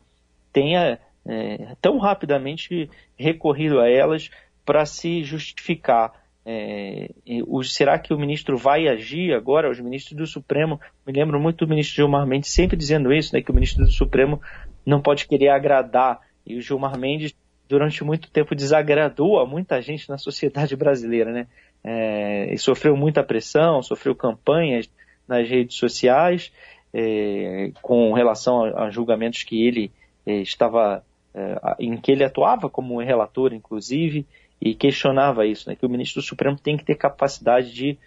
tenha 0.51 0.99
é, 1.25 1.75
tão 1.81 1.99
rapidamente 1.99 2.89
recorrido 3.15 3.79
a 3.79 3.87
elas 3.89 4.29
para 4.65 4.85
se 4.85 5.23
justificar. 5.23 6.23
O, 7.47 7.63
será 7.63 7.97
que 7.97 8.13
o 8.13 8.19
ministro 8.19 8.57
vai 8.57 8.87
agir 8.87 9.33
agora? 9.33 9.69
Os 9.69 9.79
ministros 9.79 10.17
do 10.17 10.27
Supremo, 10.27 10.79
me 11.07 11.13
lembro 11.13 11.39
muito 11.39 11.65
do 11.65 11.69
ministro 11.69 11.95
Gilmar 11.95 12.27
Mendes 12.27 12.51
sempre 12.51 12.75
dizendo 12.75 13.13
isso, 13.13 13.33
né, 13.33 13.41
que 13.41 13.49
o 13.49 13.53
ministro 13.53 13.85
do 13.85 13.91
Supremo 13.91 14.41
não 14.85 15.01
pode 15.01 15.25
querer 15.25 15.49
agradar. 15.49 16.19
E 16.45 16.57
o 16.57 16.61
Gilmar 16.61 16.97
Mendes, 16.97 17.33
durante 17.69 18.03
muito 18.03 18.29
tempo, 18.29 18.55
desagradou 18.55 19.39
a 19.39 19.45
muita 19.45 19.81
gente 19.81 20.09
na 20.09 20.17
sociedade 20.17 20.75
brasileira, 20.75 21.31
né? 21.31 21.47
É, 21.83 22.53
e 22.53 22.57
sofreu 22.57 22.95
muita 22.95 23.23
pressão, 23.23 23.81
sofreu 23.83 24.15
campanhas 24.15 24.89
nas 25.27 25.47
redes 25.47 25.77
sociais 25.77 26.51
é, 26.93 27.71
com 27.81 28.13
relação 28.13 28.63
a, 28.63 28.85
a, 28.85 28.89
julgamentos 28.89 29.43
que 29.43 29.65
ele 29.65 29.91
é, 30.25 30.35
estava 30.35 31.03
é, 31.33 31.57
em 31.79 31.97
que 31.97 32.11
ele 32.11 32.23
atuava 32.23 32.69
como 32.69 33.01
relator, 33.01 33.53
inclusive, 33.53 34.25
e 34.61 34.75
questionava 34.75 35.45
isso, 35.45 35.67
né, 35.67 35.75
que 35.75 35.85
o 35.85 35.89
ministro 35.89 36.21
do 36.21 36.25
Supremo 36.25 36.57
tem 36.57 36.77
que 36.77 36.85
ter 36.85 36.95
capacidade 36.95 37.73
de, 37.73 37.97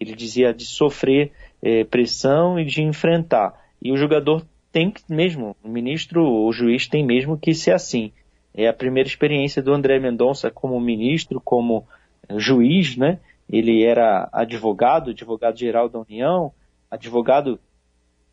ele 0.00 0.14
dizia, 0.14 0.54
de 0.54 0.64
sofrer 0.64 1.32
é, 1.60 1.84
pressão 1.84 2.58
e 2.58 2.64
de 2.64 2.82
enfrentar. 2.82 3.52
E 3.82 3.92
o 3.92 3.96
jogador 3.96 4.46
tem 4.72 4.90
que 4.90 5.02
mesmo, 5.08 5.56
o 5.62 5.68
ministro, 5.68 6.24
o 6.24 6.52
juiz 6.52 6.86
tem 6.86 7.04
mesmo 7.04 7.36
que 7.36 7.52
ser 7.52 7.72
assim. 7.72 8.12
É 8.54 8.68
a 8.68 8.72
primeira 8.72 9.08
experiência 9.08 9.60
do 9.60 9.72
André 9.74 9.98
Mendonça 9.98 10.50
como 10.50 10.80
ministro, 10.80 11.40
como 11.40 11.86
juiz, 12.36 12.96
né? 12.96 13.18
Ele 13.48 13.84
era 13.84 14.28
advogado, 14.32 15.10
advogado-geral 15.10 15.88
da 15.88 16.00
União, 16.00 16.52
advogado 16.90 17.60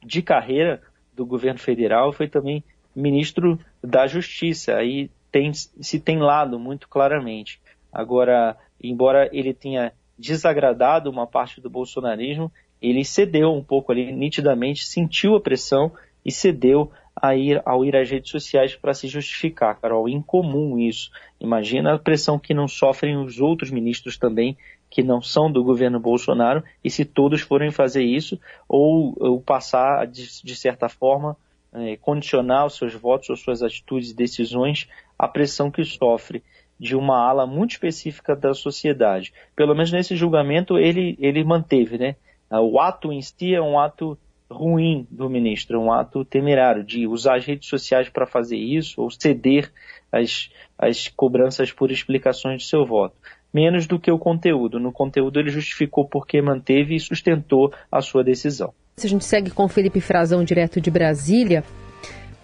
de 0.04 0.22
carreira 0.22 0.82
do 1.14 1.26
governo 1.26 1.60
federal, 1.60 2.12
foi 2.14 2.28
também 2.28 2.64
ministro 2.96 3.60
da 3.84 4.08
Justiça. 4.08 4.76
Aí 4.76 5.10
tem, 5.32 5.54
se 5.54 6.00
tem 6.00 6.20
lado 6.20 6.60
muito 6.60 6.88
claramente. 6.88 7.62
Agora, 7.92 8.58
embora 8.82 9.30
ele 9.32 9.54
tenha 9.54 9.94
desagradado 10.18 11.10
uma 11.10 11.28
parte 11.28 11.60
do 11.60 11.70
bolsonarismo, 11.70 12.52
ele 12.82 13.04
cedeu 13.04 13.54
um 13.54 13.64
pouco 13.64 13.92
ali, 13.92 14.12
nitidamente, 14.12 14.86
sentiu 14.86 15.36
a 15.36 15.42
pressão 15.42 15.92
e 16.26 16.32
cedeu 16.32 16.92
ir, 17.36 17.62
ao 17.66 17.84
ir 17.86 17.96
às 17.96 18.10
redes 18.10 18.32
sociais 18.32 18.76
para 18.76 18.94
se 18.94 19.08
justificar, 19.08 19.80
Carol. 19.80 20.08
Incomum 20.08 20.78
isso. 20.80 21.12
Imagina 21.40 21.94
a 21.94 22.00
pressão 22.00 22.40
que 22.40 22.54
não 22.54 22.68
sofrem 22.68 23.18
os 23.18 23.40
outros 23.40 23.72
ministros 23.72 24.18
também 24.18 24.58
que 24.90 25.02
não 25.02 25.22
são 25.22 25.50
do 25.50 25.64
governo 25.64 26.00
Bolsonaro 26.00 26.64
e 26.84 26.90
se 26.90 27.06
todos 27.06 27.42
forem 27.42 27.72
fazer 27.72 28.04
isso 28.04 28.38
ou, 28.68 29.16
ou 29.18 29.42
passar 29.42 30.06
de, 30.06 30.44
de, 30.44 30.56
certa 30.56 30.90
forma 30.90 31.38
é, 31.74 31.96
condicionar 31.96 32.66
os 32.66 32.76
seus 32.76 32.94
votos 32.94 33.30
ou 33.30 33.38
suas 33.38 33.64
atitudes 33.64 34.12
e 34.12 34.16
decisões 34.16 34.90
à 35.18 35.30
pressão 35.30 35.72
que 35.72 35.84
sofre 35.86 36.44
de 36.78 36.96
uma 36.96 37.18
ala 37.18 37.48
muito 37.48 37.72
específica 37.72 38.36
da 38.36 38.54
sociedade. 38.54 39.32
Pelo 39.56 39.74
menos 39.74 39.92
nesse 39.92 40.16
julgamento 40.16 40.78
ele, 40.78 41.16
ele 41.20 41.44
manteve, 41.44 41.98
né? 41.98 42.16
O 42.50 42.82
ato 42.82 43.14
em 43.14 43.22
si 43.22 43.56
é 43.56 43.62
um 43.62 43.80
ato 43.80 44.18
ruim 44.52 45.08
do 45.10 45.30
ministro, 45.30 45.78
é 45.78 45.80
um 45.80 45.92
ato 45.92 46.26
temerário 46.26 46.84
de 46.84 47.08
usar 47.08 47.38
as 47.38 47.46
redes 47.46 47.70
sociais 47.70 48.10
para 48.10 48.26
fazer 48.26 48.58
isso 48.58 49.02
ou 49.02 49.10
ceder 49.10 49.72
as 50.12 51.08
cobranças 51.16 51.72
por 51.72 51.90
explicações 51.90 52.62
de 52.62 52.68
seu 52.68 52.86
voto 52.86 53.16
menos 53.54 53.86
do 53.86 54.00
que 54.00 54.12
o 54.12 54.18
conteúdo. 54.18 54.80
No 54.80 54.92
conteúdo 54.92 55.40
ele 55.40 55.50
justificou 55.50 56.08
porque 56.08 56.42
manteve 56.42 56.96
e 56.96 57.00
sustentou 57.00 57.74
a 57.92 58.02
sua 58.02 58.24
decisão. 58.24 58.74
Se 58.98 59.08
a 59.08 59.10
gente 59.10 59.26
segue 59.26 59.52
com 59.52 59.68
Felipe 59.68 60.00
Frazão, 60.00 60.44
direto 60.44 60.80
de 60.80 60.92
Brasília. 60.92 61.64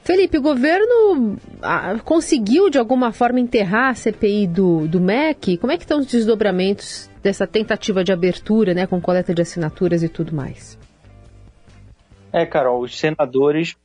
Felipe, 0.03 0.37
o 0.37 0.41
governo 0.41 1.37
ah, 1.61 1.99
conseguiu 2.03 2.69
de 2.69 2.77
alguma 2.77 3.11
forma 3.11 3.41
enterrar 3.41 3.89
a 3.89 3.93
CPI 3.93 4.47
do, 4.47 4.87
do 4.87 5.01
MEC? 5.01 5.57
Como 5.57 5.71
é 5.71 5.77
que 5.77 5.83
estão 5.83 5.99
os 5.99 6.05
desdobramentos 6.05 7.09
dessa 7.21 7.45
tentativa 7.45 8.05
de 8.05 8.13
abertura, 8.13 8.73
né, 8.73 8.87
com 8.87 9.01
coleta 9.01 9.33
de 9.33 9.41
assinaturas 9.41 10.03
e 10.03 10.07
tudo 10.07 10.33
mais? 10.33 10.79
É, 12.31 12.45
Carol, 12.45 12.81
os 12.81 12.97
senadores 12.97 13.75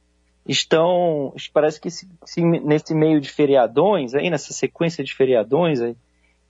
estão, 0.47 1.33
parece 1.53 1.81
que 1.81 1.91
se, 1.91 2.09
se, 2.25 2.43
nesse 2.43 2.95
meio 2.95 3.21
de 3.21 3.31
feriadões, 3.31 4.15
aí 4.15 4.29
nessa 4.29 4.53
sequência 4.53 5.05
de 5.05 5.15
feriadões, 5.15 5.81
aí, 5.81 5.97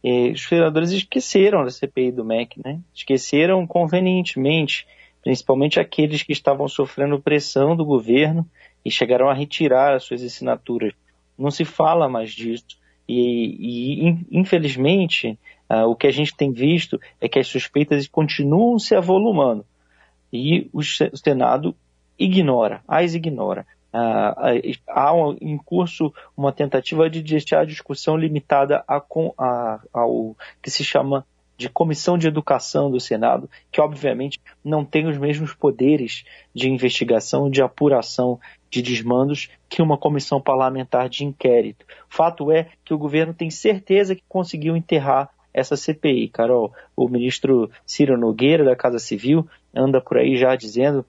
e 0.04 0.32
os 0.32 0.42
senadores 0.42 0.90
esqueceram 0.90 1.64
da 1.64 1.70
CPI 1.70 2.10
do 2.10 2.24
MEC, 2.24 2.60
né? 2.64 2.80
Esqueceram 2.92 3.64
convenientemente, 3.66 4.84
principalmente 5.22 5.78
aqueles 5.78 6.24
que 6.24 6.32
estavam 6.32 6.66
sofrendo 6.66 7.20
pressão 7.20 7.76
do 7.76 7.84
governo 7.84 8.44
e 8.84 8.90
chegaram 8.90 9.28
a 9.28 9.34
retirar 9.34 9.94
as 9.94 10.02
suas 10.02 10.22
assinaturas. 10.24 10.92
Não 11.38 11.52
se 11.52 11.64
fala 11.64 12.08
mais 12.08 12.32
disso. 12.32 12.76
E, 13.08 14.08
e 14.08 14.26
infelizmente, 14.32 15.38
uh, 15.70 15.86
o 15.86 15.94
que 15.94 16.08
a 16.08 16.12
gente 16.12 16.34
tem 16.34 16.50
visto 16.50 17.00
é 17.20 17.28
que 17.28 17.38
as 17.38 17.46
suspeitas 17.46 18.08
continuam 18.08 18.80
se 18.80 18.96
avolumando. 18.96 19.64
E 20.32 20.68
o 20.72 20.82
Senado 20.82 21.76
ignora, 22.18 22.82
as 22.86 23.14
ignora. 23.14 23.66
Ah, 23.92 24.52
há 24.88 25.12
em 25.40 25.58
curso 25.58 26.12
uma 26.34 26.50
tentativa 26.50 27.10
de 27.10 27.22
deixar 27.22 27.60
a 27.60 27.64
discussão 27.66 28.16
limitada 28.16 28.82
a, 28.88 29.02
a, 29.38 29.80
ao 29.92 30.34
que 30.62 30.70
se 30.70 30.82
chama 30.82 31.26
de 31.62 31.68
Comissão 31.68 32.16
de 32.16 32.26
Educação 32.26 32.90
do 32.90 32.98
Senado, 32.98 33.48
que 33.70 33.80
obviamente 33.80 34.40
não 34.64 34.84
tem 34.84 35.06
os 35.06 35.18
mesmos 35.18 35.54
poderes 35.54 36.24
de 36.54 36.68
investigação, 36.68 37.50
de 37.50 37.62
apuração 37.62 38.40
de 38.70 38.80
desmandos 38.80 39.50
que 39.68 39.82
uma 39.82 39.98
comissão 39.98 40.40
parlamentar 40.40 41.08
de 41.08 41.24
inquérito. 41.24 41.84
Fato 42.08 42.50
é 42.50 42.68
que 42.84 42.94
o 42.94 42.98
governo 42.98 43.34
tem 43.34 43.50
certeza 43.50 44.16
que 44.16 44.22
conseguiu 44.28 44.76
enterrar 44.76 45.30
essa 45.52 45.76
CPI, 45.76 46.28
Carol. 46.28 46.72
O 46.96 47.08
ministro 47.08 47.70
Ciro 47.86 48.18
Nogueira, 48.18 48.64
da 48.64 48.74
Casa 48.74 48.98
Civil, 48.98 49.46
anda 49.74 50.00
por 50.00 50.16
aí 50.16 50.36
já 50.36 50.56
dizendo 50.56 51.04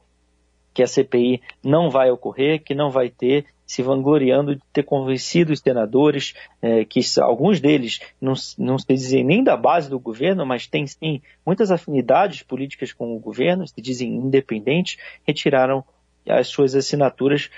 que 0.74 0.82
a 0.82 0.88
CPI 0.88 1.42
não 1.64 1.90
vai 1.90 2.10
ocorrer, 2.10 2.64
que 2.64 2.74
não 2.74 2.90
vai 2.90 3.10
ter, 3.10 3.46
se 3.66 3.82
vangloriando 3.82 4.56
de 4.56 4.62
ter 4.72 4.84
convencido 4.84 5.54
os 5.54 5.60
senadores, 5.60 6.34
é, 6.62 6.84
que 6.86 7.00
alguns 7.22 7.60
deles 7.60 8.00
não, 8.20 8.34
não 8.58 8.78
se 8.78 8.88
dizem 8.88 9.24
nem 9.24 9.44
da 9.44 9.56
base 9.56 9.90
do 9.90 10.00
governo, 10.00 10.46
mas 10.46 10.68
têm 10.68 10.86
sim 10.86 11.22
muitas 11.46 11.72
afinidades 11.72 12.44
políticas 12.44 12.92
com 12.92 13.16
o 13.16 13.20
governo, 13.20 13.68
se 13.68 13.82
dizem 13.82 14.16
independentes, 14.16 14.98
retiraram 15.26 15.84
as 16.28 16.48
suas 16.48 16.76
assinaturas 16.76 17.50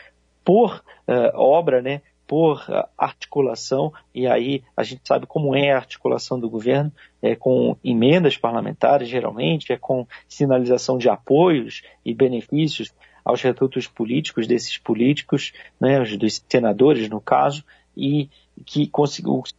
por 0.43 0.83
uh, 1.07 1.35
obra, 1.35 1.81
né, 1.81 2.01
por 2.27 2.65
articulação, 2.97 3.93
e 4.13 4.25
aí 4.27 4.63
a 4.75 4.83
gente 4.83 5.01
sabe 5.05 5.25
como 5.25 5.55
é 5.55 5.71
a 5.71 5.77
articulação 5.77 6.39
do 6.39 6.49
governo, 6.49 6.91
é 7.21 7.35
com 7.35 7.77
emendas 7.83 8.37
parlamentares, 8.37 9.07
geralmente, 9.07 9.71
é 9.71 9.77
com 9.77 10.07
sinalização 10.27 10.97
de 10.97 11.09
apoios 11.09 11.83
e 12.03 12.13
benefícios 12.13 12.93
aos 13.23 13.41
redutos 13.41 13.87
políticos 13.87 14.47
desses 14.47 14.77
políticos, 14.77 15.53
né, 15.79 15.99
dos 16.03 16.43
senadores, 16.47 17.09
no 17.09 17.19
caso, 17.21 17.63
e 17.97 18.29
que 18.65 18.89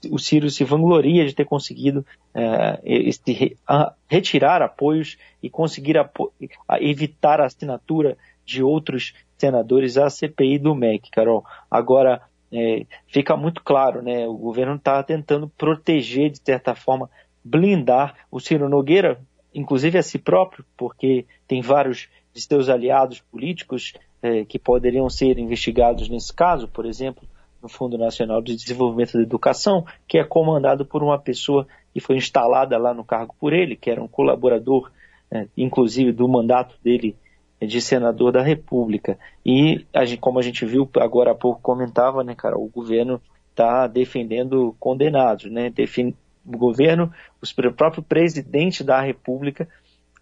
o 0.08 0.18
Ciro 0.18 0.50
se 0.50 0.64
vangloria 0.64 1.26
de 1.26 1.34
ter 1.34 1.44
conseguido 1.44 2.04
é, 2.34 2.80
esse, 2.84 3.56
a, 3.66 3.94
retirar 4.06 4.62
apoios 4.62 5.16
e 5.42 5.50
conseguir 5.50 5.98
apo 5.98 6.32
evitar 6.80 7.40
a 7.40 7.46
assinatura 7.46 8.16
de 8.44 8.62
outros 8.62 9.14
senadores 9.36 9.98
à 9.98 10.08
CPI 10.08 10.58
do 10.58 10.74
MEC, 10.74 11.10
Carol. 11.10 11.44
Agora, 11.70 12.22
é, 12.52 12.86
fica 13.06 13.36
muito 13.36 13.62
claro, 13.62 14.02
né? 14.02 14.26
O 14.26 14.34
governo 14.34 14.76
está 14.76 15.02
tentando 15.02 15.48
proteger, 15.48 16.30
de 16.30 16.40
certa 16.44 16.74
forma, 16.74 17.10
blindar 17.44 18.14
o 18.30 18.40
Ciro 18.40 18.68
Nogueira, 18.68 19.20
inclusive 19.54 19.98
a 19.98 20.02
si 20.02 20.18
próprio, 20.18 20.64
porque 20.76 21.26
tem 21.46 21.60
vários 21.60 22.08
de 22.32 22.40
seus 22.40 22.68
aliados 22.68 23.20
políticos 23.20 23.94
é, 24.22 24.44
que 24.44 24.58
poderiam 24.58 25.08
ser 25.08 25.38
investigados 25.38 26.08
nesse 26.08 26.32
caso, 26.32 26.68
por 26.68 26.84
exemplo, 26.84 27.26
no 27.62 27.68
Fundo 27.68 27.96
Nacional 27.96 28.42
de 28.42 28.54
Desenvolvimento 28.54 29.14
da 29.14 29.22
Educação, 29.22 29.84
que 30.06 30.18
é 30.18 30.24
comandado 30.24 30.84
por 30.84 31.02
uma 31.02 31.18
pessoa 31.18 31.66
que 31.92 32.00
foi 32.00 32.16
instalada 32.16 32.76
lá 32.76 32.92
no 32.92 33.04
cargo 33.04 33.34
por 33.40 33.52
ele, 33.52 33.76
que 33.76 33.90
era 33.90 34.02
um 34.02 34.08
colaborador, 34.08 34.90
é, 35.30 35.46
inclusive, 35.56 36.12
do 36.12 36.28
mandato 36.28 36.76
dele 36.82 37.16
de 37.60 37.80
senador 37.80 38.32
da 38.32 38.42
República. 38.42 39.18
E, 39.44 39.86
a 39.94 40.04
gente, 40.04 40.20
como 40.20 40.38
a 40.38 40.42
gente 40.42 40.64
viu 40.66 40.88
agora 40.96 41.32
há 41.32 41.34
pouco 41.34 41.60
comentava, 41.60 42.22
né, 42.22 42.34
cara, 42.34 42.58
o 42.58 42.68
governo 42.68 43.20
está 43.50 43.86
defendendo 43.86 44.76
condenados, 44.78 45.50
né? 45.50 45.70
Defin 45.70 46.14
o 46.44 46.56
governo, 46.56 47.12
o 47.42 47.72
próprio 47.72 48.02
presidente 48.02 48.84
da 48.84 49.00
República 49.00 49.68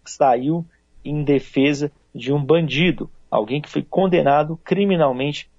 saiu 0.03 0.65
em 1.03 1.23
defesa 1.23 1.91
de 2.13 2.33
um 2.33 2.43
bandido, 2.43 3.09
alguém 3.29 3.61
que 3.61 3.69
foi 3.69 3.83
condenado 3.83 4.57
criminalmente 4.63 5.49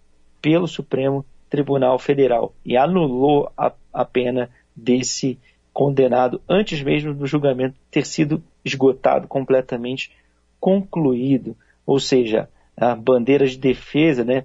pelo 0.40 0.66
Supremo 0.66 1.24
Tribunal 1.48 1.98
Federal 1.98 2.52
e 2.64 2.76
anulou 2.76 3.52
a, 3.56 3.72
a 3.92 4.04
pena 4.04 4.50
desse 4.74 5.38
condenado 5.72 6.40
antes 6.48 6.82
mesmo 6.82 7.14
do 7.14 7.26
julgamento 7.26 7.76
ter 7.90 8.06
sido 8.06 8.42
esgotado 8.64 9.28
completamente 9.28 10.10
concluído. 10.58 11.56
Ou 11.86 12.00
seja, 12.00 12.48
a 12.76 12.94
bandeira 12.94 13.46
de 13.46 13.56
defesa 13.56 14.24
né, 14.24 14.44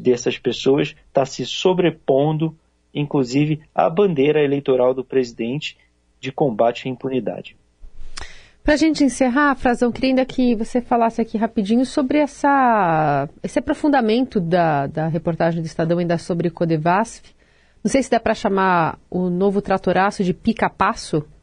dessas 0.00 0.38
pessoas 0.38 0.94
está 1.08 1.26
se 1.26 1.44
sobrepondo, 1.44 2.56
inclusive, 2.94 3.60
à 3.74 3.90
bandeira 3.90 4.42
eleitoral 4.42 4.94
do 4.94 5.04
presidente 5.04 5.76
de 6.20 6.32
combate 6.32 6.88
à 6.88 6.90
impunidade. 6.90 7.56
Para 8.66 8.74
a 8.74 8.76
gente 8.76 9.04
encerrar, 9.04 9.54
Frazão, 9.54 9.92
queria 9.92 10.10
ainda 10.10 10.24
que 10.24 10.56
você 10.56 10.80
falasse 10.80 11.20
aqui 11.20 11.38
rapidinho 11.38 11.86
sobre 11.86 12.18
essa, 12.18 13.28
esse 13.40 13.60
aprofundamento 13.60 14.40
da, 14.40 14.88
da 14.88 15.06
reportagem 15.06 15.62
do 15.62 15.66
Estadão 15.66 15.98
ainda 15.98 16.18
sobre 16.18 16.50
Codevasf. 16.50 17.32
Não 17.84 17.88
sei 17.88 18.02
se 18.02 18.10
dá 18.10 18.18
para 18.18 18.34
chamar 18.34 18.98
o 19.08 19.30
novo 19.30 19.62
tratoraço 19.62 20.24
de 20.24 20.34
pica-passo. 20.34 21.24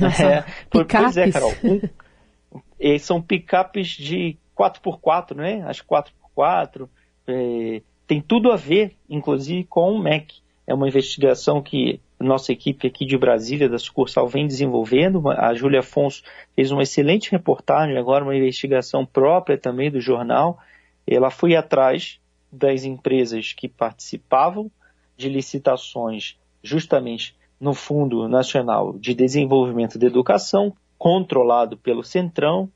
É, 0.00 0.44
pois 0.70 1.16
é, 1.18 1.30
Carol. 1.30 1.52
Um, 1.62 2.98
são 2.98 3.20
picapes 3.20 3.88
de 3.88 4.38
4x4, 4.70 5.34
né? 5.34 5.64
As 5.66 5.80
4x4. 5.80 6.88
É, 7.26 7.82
tem 8.06 8.20
tudo 8.20 8.52
a 8.52 8.56
ver, 8.56 8.96
inclusive, 9.08 9.64
com 9.64 9.92
o 9.92 9.98
MEC. 9.98 10.40
É 10.66 10.74
uma 10.74 10.88
investigação 10.88 11.60
que 11.60 12.00
nossa 12.20 12.52
equipe 12.52 12.86
aqui 12.86 13.04
de 13.04 13.18
Brasília, 13.18 13.68
da 13.68 13.78
sucursal, 13.78 14.28
vem 14.28 14.46
desenvolvendo. 14.46 15.28
A 15.30 15.52
Júlia 15.54 15.80
Afonso 15.80 16.22
fez 16.54 16.70
uma 16.70 16.82
excelente 16.82 17.30
reportagem, 17.30 17.98
agora 17.98 18.24
uma 18.24 18.36
investigação 18.36 19.04
própria 19.04 19.58
também 19.58 19.90
do 19.90 20.00
jornal. 20.00 20.58
Ela 21.06 21.30
foi 21.30 21.56
atrás 21.56 22.20
das 22.50 22.84
empresas 22.84 23.52
que 23.52 23.68
participavam 23.68 24.70
de 25.16 25.28
licitações 25.28 26.36
justamente 26.62 27.34
no 27.60 27.74
Fundo 27.74 28.28
Nacional 28.28 28.92
de 28.98 29.14
Desenvolvimento 29.14 29.98
da 29.98 30.06
Educação, 30.06 30.72
controlado 30.96 31.76
pelo 31.76 32.04
Centrão 32.04 32.70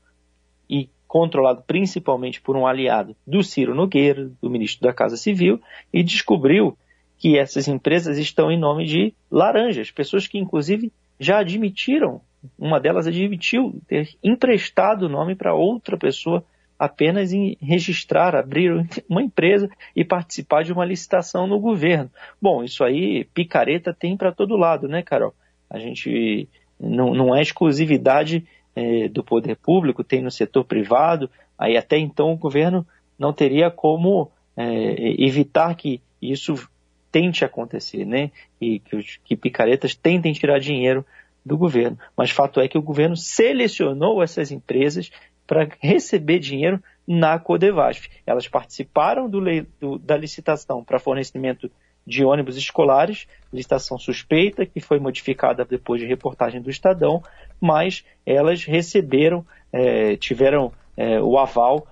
controlado 1.07 1.63
principalmente 1.65 2.41
por 2.41 2.55
um 2.55 2.67
aliado 2.67 3.15
do 3.25 3.41
Ciro 3.41 3.73
Nogueira, 3.73 4.29
do 4.41 4.49
ministro 4.49 4.87
da 4.87 4.93
Casa 4.93 5.17
Civil, 5.17 5.61
e 5.93 6.03
descobriu 6.03 6.77
que 7.17 7.37
essas 7.37 7.67
empresas 7.67 8.17
estão 8.17 8.51
em 8.51 8.59
nome 8.59 8.85
de 8.85 9.13
laranjas, 9.31 9.89
pessoas 9.89 10.27
que 10.27 10.37
inclusive 10.37 10.91
já 11.19 11.39
admitiram, 11.39 12.21
uma 12.57 12.79
delas 12.79 13.07
admitiu 13.07 13.81
ter 13.87 14.09
emprestado 14.23 15.03
o 15.03 15.09
nome 15.09 15.35
para 15.35 15.55
outra 15.55 15.97
pessoa 15.97 16.43
apenas 16.77 17.33
em 17.33 17.57
registrar, 17.59 18.35
abrir 18.35 18.87
uma 19.09 19.23
empresa 19.23 19.67
e 19.95 20.05
participar 20.05 20.63
de 20.63 20.71
uma 20.71 20.85
licitação 20.85 21.47
no 21.47 21.59
governo. 21.59 22.11
Bom, 22.39 22.63
isso 22.63 22.83
aí, 22.83 23.25
picareta 23.33 23.93
tem 23.93 24.15
para 24.15 24.31
todo 24.31 24.55
lado, 24.55 24.87
né, 24.87 25.01
Carol? 25.01 25.33
A 25.69 25.79
gente 25.79 26.47
não, 26.79 27.13
não 27.13 27.35
é 27.35 27.41
exclusividade 27.41 28.45
é, 28.77 29.07
do 29.07 29.23
poder 29.23 29.55
público, 29.55 30.03
tem 30.03 30.21
no 30.21 30.29
setor 30.29 30.63
privado, 30.63 31.27
aí 31.57 31.75
até 31.75 31.97
então 31.97 32.31
o 32.31 32.37
governo 32.37 32.85
não 33.17 33.33
teria 33.33 33.71
como 33.71 34.31
é, 34.55 35.15
evitar 35.19 35.73
que 35.73 35.99
isso 36.21 36.69
tente 37.11 37.43
acontecer, 37.43 38.05
né? 38.05 38.29
E 38.61 38.77
que, 38.77 38.95
os, 38.95 39.19
que 39.25 39.35
picaretas 39.35 39.95
tentem 39.95 40.31
tirar 40.31 40.59
dinheiro 40.59 41.03
do 41.43 41.57
governo. 41.57 41.97
Mas 42.15 42.29
fato 42.29 42.61
é 42.61 42.67
que 42.67 42.77
o 42.77 42.81
governo 42.81 43.17
selecionou 43.17 44.21
essas 44.21 44.51
empresas 44.51 45.09
para 45.47 45.67
receber 45.79 46.37
dinheiro 46.37 46.79
na 47.07 47.39
Codevasf. 47.39 48.09
Elas 48.27 48.47
participaram 48.47 49.27
do, 49.27 49.41
do, 49.79 49.97
da 49.97 50.15
licitação 50.15 50.83
para 50.83 50.99
fornecimento 50.99 51.71
de 52.07 52.23
ônibus 52.23 52.55
escolares, 52.55 53.27
licitação 53.51 53.99
suspeita, 53.99 54.65
que 54.65 54.79
foi 54.79 54.97
modificada 54.97 55.65
depois 55.65 55.99
de 55.99 56.07
reportagem 56.07 56.61
do 56.61 56.69
Estadão, 56.69 57.21
mas 57.59 58.05
elas 58.25 58.63
receberam, 58.63 59.45
é, 59.73 60.15
tiveram 60.15 60.71
é, 60.95 61.21
o 61.21 61.37
aval 61.37 61.85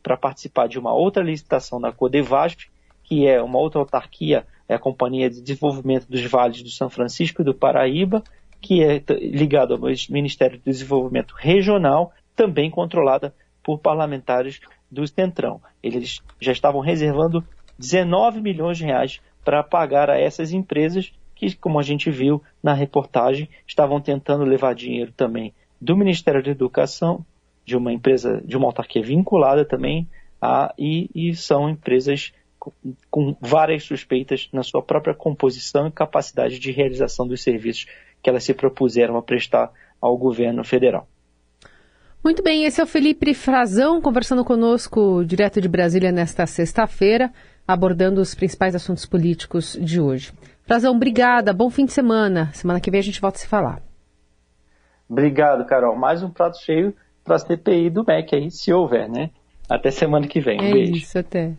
para 0.00 0.16
participar 0.16 0.68
de 0.68 0.78
uma 0.78 0.94
outra 0.94 1.24
licitação 1.24 1.80
na 1.80 1.90
Codevasf, 1.90 2.68
que 3.02 3.26
é 3.26 3.42
uma 3.42 3.58
outra 3.58 3.80
autarquia, 3.80 4.46
é 4.68 4.74
a 4.74 4.78
Companhia 4.78 5.28
de 5.28 5.40
Desenvolvimento 5.40 6.06
dos 6.08 6.22
Vales 6.24 6.62
do 6.62 6.70
São 6.70 6.88
Francisco 6.88 7.42
e 7.42 7.44
do 7.44 7.52
Paraíba, 7.52 8.22
que 8.60 8.84
é 8.84 9.02
ligado 9.18 9.74
ao 9.74 9.80
Ministério 10.08 10.58
do 10.58 10.64
Desenvolvimento 10.64 11.34
Regional, 11.36 12.12
também 12.36 12.70
controlada 12.70 13.34
por 13.62 13.80
parlamentares 13.80 14.60
do 14.90 15.06
Centrão. 15.06 15.60
Eles 15.82 16.20
já 16.40 16.52
estavam 16.52 16.80
reservando 16.80 17.44
19 17.78 18.40
milhões 18.40 18.78
de 18.78 18.84
reais 18.84 19.20
para 19.48 19.62
pagar 19.62 20.10
a 20.10 20.20
essas 20.20 20.52
empresas 20.52 21.10
que, 21.34 21.56
como 21.56 21.80
a 21.80 21.82
gente 21.82 22.10
viu 22.10 22.42
na 22.62 22.74
reportagem, 22.74 23.48
estavam 23.66 23.98
tentando 23.98 24.44
levar 24.44 24.74
dinheiro 24.74 25.10
também 25.16 25.54
do 25.80 25.96
Ministério 25.96 26.42
da 26.42 26.50
Educação, 26.50 27.24
de 27.64 27.74
uma 27.74 27.90
empresa, 27.90 28.42
de 28.44 28.58
uma 28.58 28.66
autarquia 28.66 29.02
vinculada 29.02 29.64
também, 29.64 30.06
a, 30.38 30.74
e, 30.78 31.08
e 31.14 31.34
são 31.34 31.66
empresas 31.66 32.30
com, 33.10 33.34
várias 33.40 33.84
suspeitas 33.84 34.50
na 34.52 34.62
sua 34.62 34.82
própria 34.82 35.14
composição 35.14 35.86
e 35.86 35.92
capacidade 35.92 36.58
de 36.58 36.70
realização 36.70 37.26
dos 37.26 37.42
serviços 37.42 37.86
que 38.22 38.28
elas 38.28 38.44
se 38.44 38.52
propuseram 38.52 39.16
a 39.16 39.22
prestar 39.22 39.72
ao 39.98 40.14
governo 40.18 40.62
federal. 40.62 41.08
Muito 42.22 42.42
bem, 42.42 42.64
esse 42.64 42.82
é 42.82 42.84
o 42.84 42.86
Felipe 42.86 43.32
Frazão 43.32 44.02
conversando 44.02 44.44
conosco 44.44 45.24
direto 45.24 45.58
de 45.58 45.68
Brasília 45.70 46.12
nesta 46.12 46.46
sexta-feira 46.46 47.32
abordando 47.68 48.22
os 48.22 48.34
principais 48.34 48.74
assuntos 48.74 49.04
políticos 49.04 49.78
de 49.78 50.00
hoje. 50.00 50.32
Frazão, 50.62 50.96
obrigada, 50.96 51.52
bom 51.52 51.68
fim 51.68 51.84
de 51.84 51.92
semana. 51.92 52.50
Semana 52.54 52.80
que 52.80 52.90
vem 52.90 52.98
a 52.98 53.02
gente 53.02 53.20
volta 53.20 53.36
a 53.36 53.40
se 53.40 53.46
falar. 53.46 53.82
Obrigado, 55.08 55.66
Carol. 55.66 55.94
Mais 55.94 56.22
um 56.22 56.30
prato 56.30 56.58
cheio 56.58 56.94
para 57.22 57.36
a 57.36 57.38
CPI 57.38 57.90
do 57.90 58.04
MEC 58.04 58.34
aí, 58.34 58.50
se 58.50 58.72
houver, 58.72 59.08
né? 59.08 59.30
Até 59.68 59.90
semana 59.90 60.26
que 60.26 60.40
vem. 60.40 60.58
Um 60.58 60.64
é 60.64 60.72
beijo. 60.72 60.94
isso, 60.94 61.18
até. 61.18 61.52